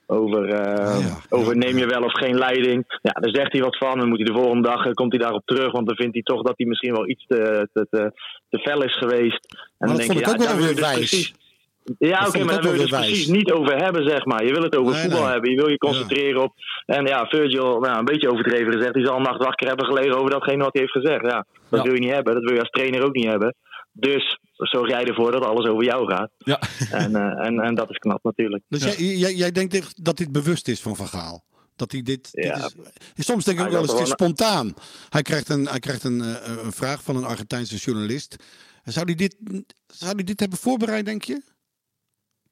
[0.07, 1.17] Over, Ah, ja.
[1.29, 1.87] over Ja, neem je ja.
[1.87, 2.99] wel of geen leiding.
[3.01, 3.99] Ja, daar zegt hij wat van.
[3.99, 5.71] Dan moet hij de volgende dag komt hij daarop terug.
[5.71, 8.11] Want dan vindt hij toch dat hij misschien wel iets te, te, te,
[8.49, 9.55] te fel is geweest.
[9.77, 11.33] En dat dan vond ik ook wel weer dus precies-
[11.97, 14.45] Ja, oké, maar daar wil je weer precies niet over hebben, zeg maar.
[14.45, 15.31] Je wil het over Nee, voetbal nee.
[15.31, 15.49] hebben.
[15.51, 16.53] Je wil je concentreren op.
[16.85, 20.17] En ja, Virgil, nou, een beetje overdreven gezegd, die zal een nacht wakker hebben gelegen
[20.17, 21.21] over datgene wat hij heeft gezegd.
[21.25, 21.81] Ja, dat Ja.
[21.85, 22.33] wil je niet hebben.
[22.33, 23.55] Dat wil je als trainer ook niet hebben.
[23.91, 26.29] Dus zorg jij ervoor dat alles over jou gaat.
[26.37, 26.59] Ja.
[26.91, 28.63] En, eh, en, en dat is knap natuurlijk.
[28.67, 28.91] Dus Ja.
[28.97, 31.43] jij, jij, jij denkt dat dit bewust is van Van Gaal?
[31.75, 32.69] Dat hij dit, dit Ja.
[33.15, 34.73] is, soms denk ik ook wel eens, het is spontaan.
[35.09, 38.35] Hij krijgt een, hij krijgt een, eh, een vraag van een Argentijnse journalist.
[38.83, 39.35] Zou hij dit,
[39.87, 41.41] zou hij dit hebben voorbereid, denk je?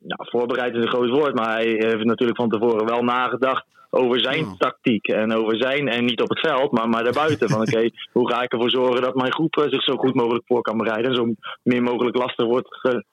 [0.07, 4.19] Nou, voorbereid is een groot woord, maar hij heeft natuurlijk van tevoren wel nagedacht over
[4.19, 4.53] zijn Oh.
[4.57, 5.07] tactiek.
[5.07, 7.49] En over zijn, en niet op het veld, maar, maar daarbuiten.
[7.49, 10.45] Van oké, hoe ga ik ervoor zorgen dat mijn groep eh, zich zo goed mogelijk
[10.47, 11.11] voor kan bereiden.
[11.11, 11.25] En zo
[11.63, 13.03] min mogelijk lastig wordt, ge-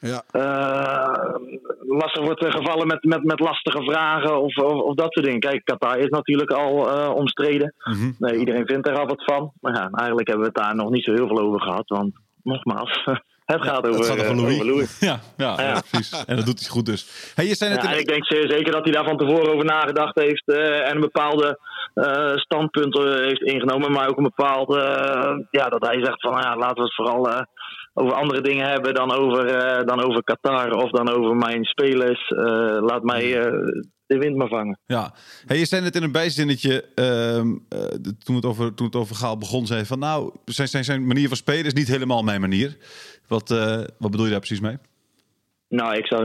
[0.00, 0.22] Ja.
[0.30, 1.34] eh,
[1.86, 5.40] lastig wordt eh, gevallen met, met, met lastige vragen of, of, of dat soort dingen.
[5.40, 6.72] Kijk, Qatar is natuurlijk al
[7.14, 7.74] omstreden.
[7.84, 8.10] Mhm.
[8.18, 9.52] Nee, iedereen vindt er al wat van.
[9.60, 11.88] Maar ja, eigenlijk hebben we het daar nog niet zo heel veel over gehad.
[11.88, 13.04] Want nogmaals,
[13.46, 14.54] het gaat over, Het gaat over eh, Louis.
[14.54, 14.98] over Louis.
[15.08, 16.24] Ja, ja, ja, precies.
[16.26, 17.32] En dat doet hij goed dus.
[17.34, 19.16] Hey, je zei net Ja, in- en ik denk zeer zeker dat hij daar van
[19.16, 21.58] tevoren over nagedacht heeft eh, en een bepaalde
[21.94, 24.74] eh standpunt eh, heeft ingenomen, maar ook een bepaald,
[25.50, 27.46] ja, dat hij zegt van, nou ja, laten we het vooral
[27.94, 29.46] over andere dingen hebben dan over,
[29.86, 32.30] dan over Qatar of dan over mijn spelers.
[32.80, 33.52] Laat mij eh,
[34.06, 34.78] de wind maar vangen.
[34.86, 35.14] Ja,
[35.46, 37.78] hey, je zei net in een bijzinnetje, ehm, eh,
[38.24, 41.28] toen, het over, toen het over Gaal begon, zei van nou, zijn, zijn, zijn manier
[41.28, 42.76] van spelen is niet helemaal mijn manier.
[43.28, 44.76] Wat, eh, wat bedoel je daar precies mee?
[45.68, 46.22] Nou, ik zou,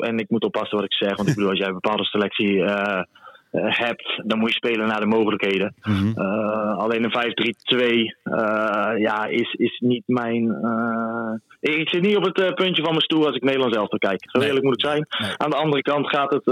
[0.00, 2.62] en ik moet oppassen wat ik zeg, want ik bedoel, als jij een bepaalde selectie
[2.64, 3.02] eh,
[3.50, 5.74] eh, hebt, dan moet je spelen naar de mogelijkheden.
[6.14, 10.50] Eh, alleen een 5-3-2 eh, ja, is, is niet mijn.
[10.52, 11.32] eh,
[11.78, 14.22] ik zit niet op het puntje van mijn stoel als ik Nederlands elftal kijk.
[14.30, 15.06] Zo eerlijk moet ik zijn.
[15.18, 15.30] Nee.
[15.36, 16.46] Aan de andere kant gaat het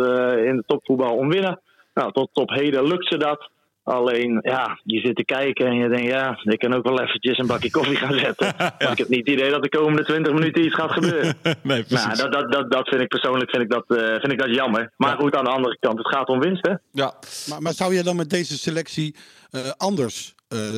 [0.44, 1.60] in de topvoetbal om winnen.
[1.94, 3.50] Nou, tot op heden lukt ze dat.
[3.84, 7.38] Alleen, ja, je zit te kijken en je denkt, ja, ik kan ook wel eventjes
[7.38, 8.54] een bakje koffie gaan zetten.
[8.78, 11.36] Want ik heb niet het idee dat de komende 20 minuten iets gaat gebeuren.
[11.62, 12.06] nee, precies.
[12.06, 14.54] Nou, dat, dat, dat, dat vind ik persoonlijk vind ik dat, eh, vind ik dat
[14.54, 14.92] jammer.
[14.96, 15.16] Maar Ja.
[15.16, 16.74] goed, aan de andere kant, het gaat om winst, hè?
[16.92, 17.14] Ja,
[17.48, 19.16] Maar, maar zou je dan met deze selectie
[19.50, 20.74] eh, anders, eh,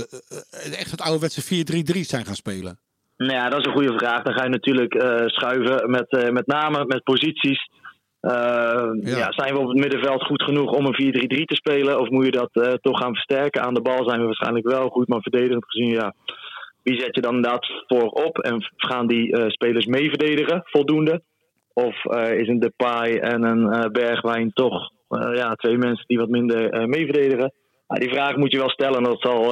[0.81, 2.79] echt het ouderwetse 4-3-3 zijn gaan spelen?
[3.17, 4.23] Nou ja, dat is een goede vraag.
[4.23, 7.71] Dan ga je natuurlijk eh, schuiven met, eh, met name met posities.
[8.27, 9.19] Eh, Ja.
[9.19, 9.33] ja.
[9.33, 12.01] zijn we op het middenveld goed genoeg om een 4-3-3 te spelen?
[12.01, 13.63] Of moet je dat eh, toch gaan versterken?
[13.63, 16.15] Aan de bal zijn we waarschijnlijk wel goed, maar verdedigend gezien, ja.
[16.83, 18.39] Wie zet je dan inderdaad voorop?
[18.39, 21.23] En gaan die eh, spelers mee verdedigen, voldoende?
[21.73, 24.91] Of eh, is een Depay en een Bergwijn toch
[25.35, 27.53] ja, twee mensen die wat minder mee verdedigen?
[27.89, 28.97] Nou, die vraag moet je wel stellen.
[28.97, 29.45] En dat zal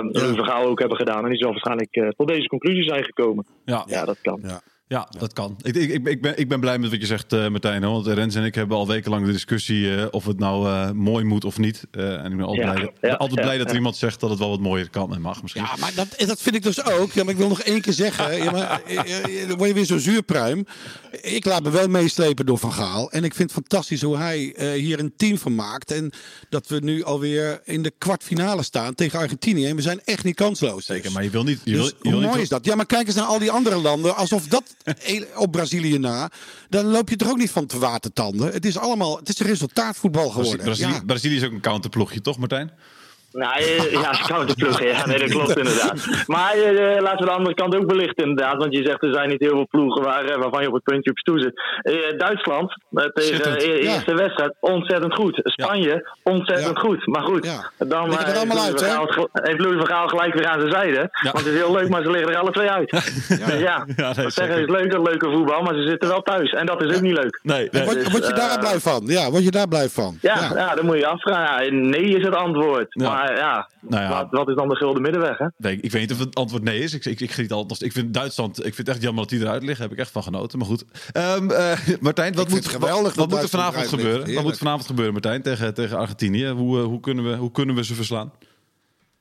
[0.00, 1.24] Louis van Gaal ook hebben gedaan.
[1.24, 3.46] En die zal waarschijnlijk tot deze conclusie zijn gekomen.
[3.64, 3.82] ja.
[3.86, 4.40] Ja, dat kan.
[4.42, 4.60] Ja.
[4.90, 5.56] Ja, dat kan.
[5.62, 7.82] Ik, ik, ik, ik ben, ik ben blij met wat je zegt, eh, Martijn.
[7.82, 7.92] hoor.
[7.92, 11.24] Want Rens en ik hebben al wekenlang de discussie eh, of het nou eh, mooi
[11.24, 11.84] moet of niet.
[11.90, 13.76] Eh, en ik ben altijd, Ja, blij, ja, altijd ja, blij dat er ja.
[13.78, 15.62] iemand zegt dat het wel wat mooier kan en mag misschien.
[15.62, 17.12] Ja, maar dat, dat vind ik dus ook.
[17.12, 18.36] Ja, maar ik wil nog één keer zeggen.
[18.44, 18.98] Ja, maar, eh,
[19.42, 20.66] eh, dan word je weer zo'n zuurpruim.
[21.20, 23.10] Ik laat me wel meeslepen door Van Gaal.
[23.10, 25.90] En ik vind het fantastisch hoe hij eh, hier een team van maakt.
[25.90, 26.12] En
[26.48, 29.66] dat we nu alweer in de kwartfinale staan tegen Argentinië.
[29.66, 30.86] En we zijn echt niet kansloos.
[30.86, 31.60] Zeker, maar je wil niet...
[31.64, 32.64] Je wil, Dus je hoe wil mooi niet is dat?
[32.64, 34.16] Ja, maar kijk eens naar al die andere landen.
[34.16, 34.62] Alsof dat
[35.36, 36.30] op Brazilië na.
[36.68, 38.52] Dan loop je er ook niet van te watertanden.
[38.52, 39.16] Het is allemaal.
[39.16, 40.64] Het is een resultaatvoetbal geworden.
[40.64, 41.02] Brazilië, Ja.
[41.06, 42.70] Brazilië is ook een counterploegje, toch Martijn?
[43.32, 44.82] Nou, eh, ja, counterploeg.
[44.82, 46.24] Ja, nee, dat klopt inderdaad.
[46.26, 48.56] Maar eh, laten we de andere kant ook belichten inderdaad.
[48.56, 51.10] Want je zegt er zijn niet heel veel ploegen waar, waarvan je op het puntje
[51.10, 51.62] op stoel zit.
[52.18, 52.74] Duitsland,
[53.14, 53.92] tegen de Ja.
[53.94, 55.40] eerste wedstrijd, ontzettend goed.
[55.42, 56.80] Spanje, ontzettend Ja.
[56.80, 57.06] goed.
[57.06, 57.86] Maar goed, Ja.
[57.86, 58.80] dan eh, allemaal uit,
[59.32, 61.08] heeft Louis van Gaal gelijk weer aan zijn zijde.
[61.22, 62.90] Want het is heel leuk, maar ze liggen er alle twee uit.
[63.28, 64.58] Dus ja, Ja, nee, dat zeggen zeker.
[64.60, 66.50] is leuk, dat leuke voetbal, maar ze zitten wel thuis.
[66.52, 67.40] En dat is ook niet leuk.
[67.42, 69.02] Nee, En word, word je daar blij van?
[69.06, 70.18] Ja, word je daar blij van?
[70.22, 70.74] Ja, ja.
[70.74, 71.88] dan moet je afvragen.
[71.90, 72.86] Nee is het antwoord.
[72.88, 73.19] Ja.
[73.20, 74.08] Maar ja, Nou ja.
[74.08, 75.38] Wat, wat is dan de gulden middenweg?
[75.38, 75.46] Hè?
[75.56, 76.94] Nee, ik weet niet of het antwoord nee is.
[76.94, 79.40] Ik, ik, ik, geniet altijd, ik vind Duitsland, ik vind het echt jammer dat die
[79.40, 79.82] eruit liggen.
[79.82, 80.58] Heb ik echt van genoten.
[80.58, 80.84] Maar goed.
[81.12, 84.34] Ehm, eh, Martijn, wat moet, geweldig wat, moet er vanavond gebeuren?
[84.34, 86.48] Wat moet er vanavond gebeuren, Martijn, tegen, tegen Argentinië?
[86.48, 88.32] Hoe, eh, hoe, kunnen we, hoe kunnen we ze verslaan?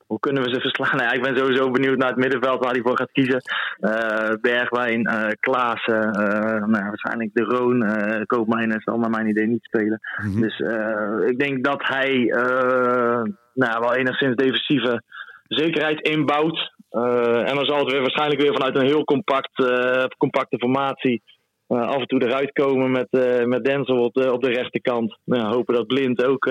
[0.09, 0.97] Hoe kunnen we ze verslaan?
[0.97, 3.41] Nou ja, ik ben sowieso benieuwd naar het middenveld waar hij voor gaat kiezen.
[3.79, 9.27] Eh, Bergwijn, eh Klaassen, eh, nou, ja, waarschijnlijk De Roon, eh Koopmijnen zal naar mijn
[9.27, 9.99] idee niet spelen.
[10.21, 10.41] Mhm.
[10.41, 13.21] Dus eh, ik denk dat hij eh,
[13.59, 15.03] nou, wel enigszins defensieve
[15.47, 16.71] zekerheid inbouwt.
[16.89, 21.21] Eh, en dan zal het weer waarschijnlijk weer vanuit een heel compact, eh, compacte formatie
[21.67, 23.07] eh, af en toe eruit komen met,
[23.47, 25.17] met Denzel op de, rechterkant.
[25.25, 26.49] Nou, hopen dat Blind ook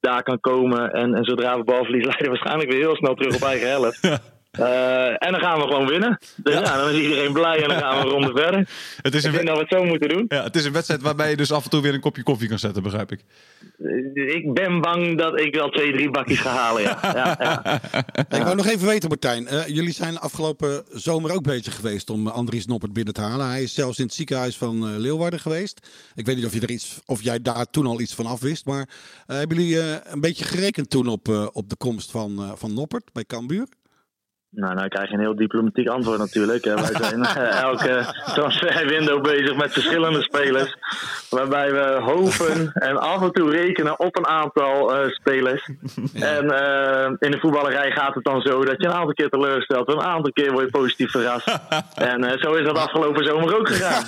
[0.00, 0.92] daar kan komen.
[0.92, 4.00] En, en zodra we balverlies leiden, waarschijnlijk weer heel snel terug op eigen helft.
[4.50, 6.18] Eh, en dan gaan we gewoon winnen.
[6.36, 6.76] Dus ja.
[6.76, 8.68] dan is iedereen blij en dan gaan we een ronde verder.
[9.02, 10.24] Het is, Ik een, dat we het zo moeten doen.
[10.28, 12.48] ja, het is een wedstrijd waarbij je dus af en toe weer een kopje koffie
[12.48, 13.20] kan zetten, begrijp ik.
[13.78, 16.82] Eh, Ik ben bang dat ik wel twee, drie bakjes ga halen.
[16.82, 16.98] Ja.
[17.02, 17.80] Ja, ja.
[18.38, 19.46] Ik wou nog even weten, Martijn.
[19.46, 23.46] eh, jullie zijn afgelopen zomer ook bezig geweest om Andries Noppert binnen te halen.
[23.48, 25.88] Hij is zelfs in het ziekenhuis van eh, Leeuwarden geweest.
[26.14, 28.64] Ik weet niet of, je er iets, of jij daar toen al iets van afwist.
[28.66, 28.88] Maar
[29.26, 32.50] eh, hebben jullie eh, een beetje gerekend toen op, eh, op de komst van, eh,
[32.54, 33.66] van Noppert bij Cambuur?
[34.56, 36.64] Nou, nou krijg je een heel diplomatiek antwoord natuurlijk.
[36.64, 40.76] Wij zijn eh, elke transferwindow bezig met verschillende spelers.
[41.30, 45.68] Waarbij we hopen en af en toe rekenen op een aantal eh, spelers.
[46.36, 49.88] En eh, in de voetballerij gaat het dan zo dat je een aantal keer teleurstelt.
[49.88, 51.46] Een aantal keer word je positief verrast.
[51.94, 54.04] En eh, zo is dat afgelopen zomer ook gegaan.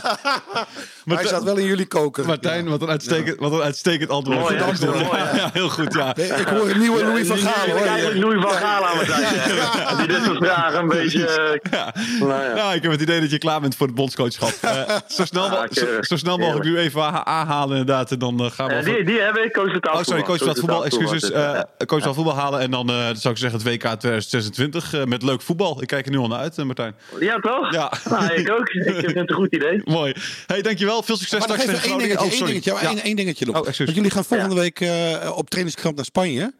[1.05, 2.27] Hij zat wel in jullie koker.
[2.27, 4.39] Martijn, wat, een uitstekend, wat een uitstekend antwoord.
[4.39, 4.99] Mooi, antwoord.
[4.99, 6.17] Ja, heel goed, ja.
[6.17, 7.87] Ik hoor een nieuwe Louis van Gaal hoor.
[7.87, 9.97] eigenlijk Louis van Gaal aan.
[9.99, 11.27] Die dit vragen een beetje...
[11.27, 11.81] eh,
[12.21, 12.57] nou ja.
[12.57, 14.53] Ja, ik heb het idee dat je klaar bent voor het bondscoachschap.
[14.69, 16.07] Eh, zo, snel, Ah, zo, keurig.
[16.07, 18.11] zo snel mogelijk nu even aanhalen inderdaad.
[18.11, 18.73] En dan eh, gaan we...
[18.73, 20.85] Eh, over- die, die heb ik, coach het Oh, sorry, coach van het voetbal.
[20.85, 21.21] Excuses.
[21.21, 22.61] Dus, eh coach van voetbal halen.
[22.61, 25.83] En dan eh, zou ik zeggen het WK 2026 eh, met leuk voetbal.
[25.83, 26.95] Ik kijk er nu al naar uit, eh, Martijn.
[27.21, 27.73] Ja, toch?
[27.73, 27.93] Ja.
[28.11, 28.69] Nou, ik ook.
[28.89, 29.81] Ik vind het een goed idee.
[29.85, 30.15] Mooi.
[30.47, 31.03] Hey, dankjewel.
[31.03, 31.99] Veel succes straks tegen Groningen.
[32.09, 32.53] dingetje, Oh, één sorry.
[32.53, 32.89] dingetje, Ja.
[32.91, 33.57] één, één dingetje nog.
[33.57, 33.63] Oh.
[33.65, 36.53] Want jullie gaan volgende week eh, op trainingskamp naar Spanje.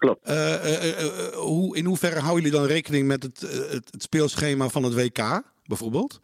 [0.00, 0.26] Klopt.
[0.26, 4.82] Eh, eh, eh, hoe, in hoeverre houden jullie dan rekening met het, het speelschema van
[4.82, 6.20] het WK, bijvoorbeeld?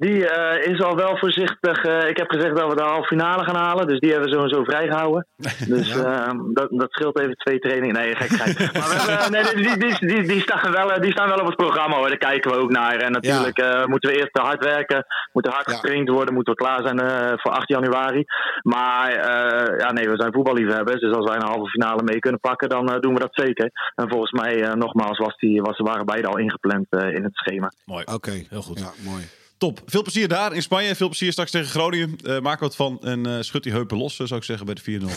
[0.00, 1.84] Die eh, is al wel voorzichtig.
[1.84, 3.86] eh, ik heb gezegd dat we de halve finale gaan halen.
[3.86, 5.26] Dus die hebben we sowieso vrijgehouden.
[5.74, 7.94] Dus eh, dat, dat scheelt even twee trainingen.
[7.94, 8.58] Nee, gekheid.
[8.78, 11.46] Maar we hebben, nee, die, die, die, die, staan wel, eh, die staan wel op
[11.46, 12.08] het programma hoor.
[12.08, 12.96] Daar kijken we ook naar.
[12.96, 15.04] En natuurlijk eh, moeten we eerst hard werken.
[15.32, 15.74] Moeten hard Ja.
[15.76, 16.34] getraind worden.
[16.34, 18.24] Moeten we klaar zijn eh, voor 8 januari.
[18.62, 21.00] Maar eh, ja, nee, we zijn voetballiefhebbers.
[21.00, 23.70] Dus als wij een halve finale mee kunnen pakken, dan eh, doen we dat zeker.
[23.94, 27.34] En volgens mij, eh, nogmaals, was die, was, waren beide al ingepland eh, in het
[27.36, 27.72] schema.
[27.84, 28.04] Mooi.
[28.14, 28.78] Oké, Heel goed.
[28.78, 29.22] Ja, mooi.
[29.60, 29.82] Top.
[29.86, 30.96] Veel plezier daar in Spanje.
[30.96, 32.16] Veel plezier straks tegen Groningen.
[32.22, 32.98] Eh, maak wat van.
[33.00, 35.08] En eh schud die heupen los, eh, zou ik zeggen, bij de 4-0.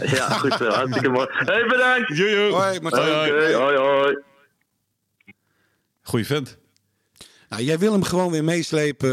[0.16, 0.68] ja, goed zo.
[0.68, 1.26] Hartstikke mooi.
[1.30, 2.16] Hey, bedankt!
[2.16, 2.50] Jojo.
[2.50, 3.30] Hoi, Martijn.
[3.30, 4.18] Oké, hoi hoi.
[6.02, 6.58] Goeie vent.
[7.48, 9.10] Nou, jij wil hem gewoon weer meeslepen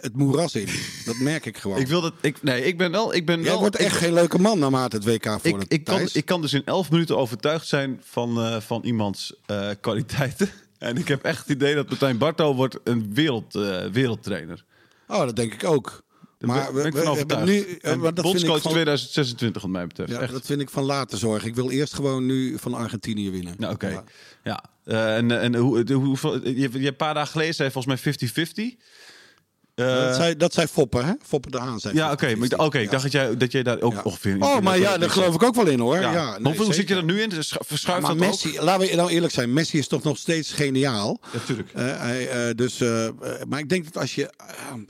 [0.00, 0.68] het moeras in.
[1.04, 1.78] Dat merk ik gewoon.
[1.78, 2.12] Ik wil dat...
[2.20, 3.14] Ik, nee, ik ben wel...
[3.14, 5.64] Ik ben Jij wel wordt echt ik, geen leuke man naarmate het WK voor ik,
[5.68, 9.68] ik, kan, ik kan dus in 11 minuten overtuigd zijn van, eh, van iemands eh,
[9.80, 10.50] kwaliteiten.
[10.80, 14.64] En ik heb echt het idee dat Martijn Barto wordt een wereld, eh, wereldtrainer.
[15.08, 16.02] Oh, dat denk ik ook.
[16.38, 17.46] Daar Maar ben ik van hebben overtuigd.
[17.46, 20.10] nu, eh, En maar dat vind ik van, 2026 wat mij betreft.
[20.10, 20.32] ja, echt.
[20.32, 21.48] dat vind ik van later zorgen.
[21.48, 23.54] Ik wil eerst gewoon nu van Argentinië winnen.
[23.58, 23.88] Nou, oké.
[23.88, 24.04] Ja.
[24.44, 24.64] Ja.
[24.84, 28.14] Eh, en en hoe, hoeveel, je, je hebt een paar dagen geleden zei volgens mij
[28.14, 28.76] 50-50.
[29.80, 31.12] Eh, dat, zei, dat zei Foppe, hè?
[31.26, 31.94] Foppe de Haan zei.
[31.94, 32.26] ja, oké.
[32.26, 32.90] ik- Oké, ik Ja.
[32.90, 34.00] dacht dat jij, dat jij daar ook Ja.
[34.02, 36.00] ongeveer in Oh, maar ja, daar geloof ik ook wel in hoor.
[36.00, 36.12] Ja.
[36.12, 37.44] Ja, nee, hoeveel zit je er nu in?
[37.44, 38.64] Schu- Verschuift Maar dat Messi, ook?
[38.64, 41.20] laten we nou eerlijk zijn, Messi is toch nog steeds geniaal.
[41.32, 41.70] Ja, tuurlijk.
[41.74, 42.78] Eh, hij, eh, dus,
[43.48, 44.30] maar ik denk dat als je,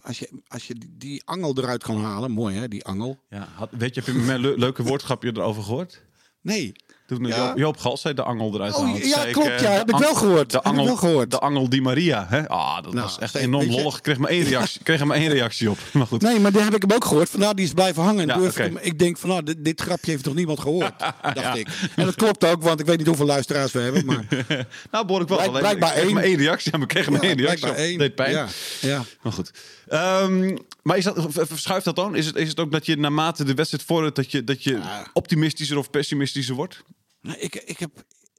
[0.03, 3.19] als je, als je die, die angel eruit kan halen, mooi hè, die angel.
[3.31, 6.03] Ja, had, weet je, heb je mijn le- leuke woordgrapje erover gehoord?
[6.43, 6.73] Nee,
[7.17, 7.37] Toen Ja.
[7.37, 10.15] Joop, Joop Gal zei de angel eruit Oh, ja, zei klopt, ja, heb ik wel
[10.15, 10.51] gehoord.
[10.51, 11.31] De ik angel, wel gehoord.
[11.31, 12.27] De angel Di Maria.
[12.29, 12.49] Hè?
[12.49, 13.97] Ah, dat Nou, was echt enorm lollig.
[13.97, 15.79] Ik kreeg maar één reactie, kreeg maar één reactie op.
[15.93, 16.23] Maar goed.
[16.23, 17.29] nee, maar die heb ik hem ook gehoord.
[17.31, 18.27] Vandaar die is blijven hangen.
[18.27, 20.93] Ja, ik ik denk van, nou, dit, dit grapje heeft toch niemand gehoord,
[21.35, 21.69] dacht ik.
[21.97, 24.05] En dat klopt ook, want ik weet niet hoeveel luisteraars we hebben.
[24.05, 24.25] Maar
[24.91, 25.39] Nou, behoorlijk wel.
[25.39, 26.15] Blijk- Alleen, blijkbaar ik kreeg één.
[26.15, 26.71] maar één reactie.
[26.73, 27.89] Ja, maar ik kreeg maar Ja, één reactie blijkbaar op.
[27.89, 27.99] één.
[27.99, 28.31] Deed pijn.
[28.33, 28.47] Ja,
[28.81, 29.03] ja.
[29.23, 29.51] Maar goed.
[29.91, 32.15] Ehm, maar is dat, verschuift dat dan?
[32.15, 34.17] Is het, is het ook dat je naarmate de wedstrijd vordert...
[34.17, 34.81] dat je, dat je
[35.13, 36.83] optimistischer of pessimistischer wordt?
[37.21, 37.91] Nou, ik, ik, heb,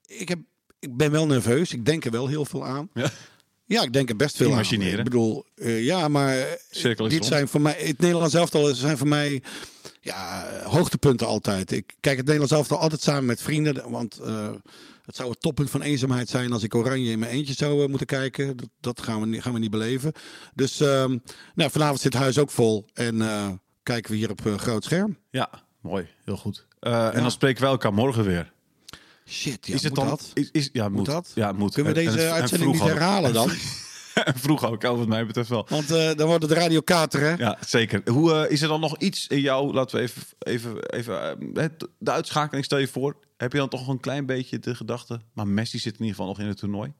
[0.07, 0.39] ik, heb,
[0.79, 1.73] ik ben wel nerveus.
[1.73, 2.89] Ik denk er wel heel veel aan.
[2.93, 3.11] Ja.
[3.65, 4.63] Ja, ik denk er best veel aan.
[4.63, 7.25] Ik bedoel, eh, ja, maar Cirkel dit rond.
[7.25, 9.41] zijn voor mij, het Nederlands elftal zijn voor mij
[10.01, 11.71] ja, hoogtepunten altijd.
[11.71, 14.49] Ik kijk het Nederlands elftal altijd samen met vrienden, want eh,
[15.11, 17.87] het zou het toppunt van eenzaamheid zijn als ik Oranje in mijn eentje zou eh,
[17.89, 18.57] moeten kijken.
[18.57, 20.11] Dat, dat gaan, we, niet- gaan we niet beleven.
[20.53, 21.17] Dus ehm,
[21.55, 23.49] nou, vanavond zit het huis ook vol en eh,
[23.83, 25.17] kijken we hier op eh, groot scherm.
[25.29, 25.49] Ja,
[25.81, 26.07] mooi.
[26.25, 26.65] Heel goed.
[26.79, 28.51] En dan spreken wij elkaar morgen weer.
[29.27, 30.09] Shit, ja, is het moet dan...
[30.09, 30.31] dat?
[30.33, 31.05] Is, is, ja, moet.
[31.05, 31.31] dat?
[31.35, 31.73] Ja, moet.
[31.73, 33.49] Kunnen we deze en- en uitzending niet herhalen dan?
[34.43, 35.65] Vroeg ook, al wat mij betreft wel.
[35.69, 37.33] Want eh, dan wordt het Radio Kater, hè?
[37.33, 38.01] Ja, zeker.
[38.05, 41.65] Hoe, eh, is er dan nog iets in jou, laten we even, even, even eh,
[41.97, 43.15] de uitschakeling stel je voor.
[43.37, 46.27] Heb je dan toch een klein beetje de gedachte, maar Messi zit in ieder geval
[46.27, 46.93] nog in het toernooi.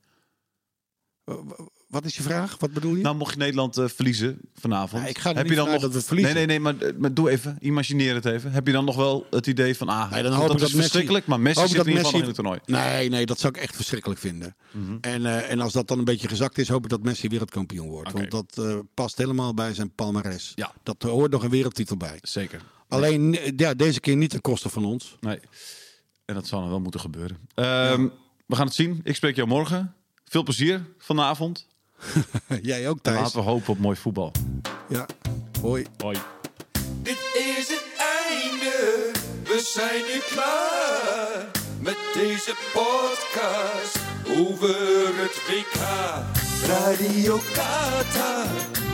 [1.91, 2.55] Wat is je vraag?
[2.59, 3.01] Wat bedoel je?
[3.01, 5.03] Nou, mocht je Nederland eh, verliezen vanavond.
[5.03, 6.35] Ja, ik ga heb niet je dan nog dat we verliezen.
[6.35, 8.51] Nee, nee, nee, maar, eh, maar doe even, imagineer het even.
[8.51, 10.61] Heb je dan nog wel het idee van, ah, Nee, dan dat hoop is dat
[10.61, 12.59] Messi- verschrikkelijk, maar Messi zit dat in ieder geval in het toernooi.
[12.65, 14.55] Nee, nee, dat zou ik echt verschrikkelijk vinden.
[15.01, 17.87] en, eh, en als dat dan een beetje gezakt is, hoop ik dat Messi wereldkampioen
[17.87, 18.11] wordt.
[18.11, 18.61] Want dat
[18.93, 20.51] past helemaal bij zijn palmares.
[20.55, 20.71] Ja.
[20.83, 22.17] Dat hoort nog een wereldtitel bij.
[22.21, 22.61] Zeker.
[22.87, 25.15] Alleen ja, deze keer niet ten koste van ons.
[25.19, 25.39] Nee.
[26.25, 27.37] En dat zal dan wel moeten gebeuren.
[27.53, 28.07] Ehm,
[28.45, 28.99] We gaan het zien.
[29.03, 29.93] Ik spreek jou morgen.
[30.25, 31.67] Veel plezier vanavond.
[32.61, 33.17] Jij ook, Thijs.
[33.19, 34.31] laten we hopen op mooi voetbal.
[34.87, 35.05] Ja.
[35.61, 35.85] Hoi.
[35.97, 36.17] Hoi.
[37.01, 37.19] Dit
[37.57, 39.11] is het einde,
[39.43, 41.45] we zijn nu klaar
[41.79, 43.99] met deze podcast
[44.37, 45.79] over het WK.
[46.67, 48.45] Radio Qatar,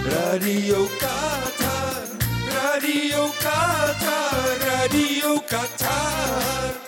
[0.06, 2.04] Radio Qatar,
[2.50, 6.88] Radio Qatar, Radio Qatar.